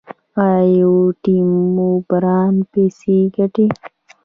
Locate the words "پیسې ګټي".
2.71-3.65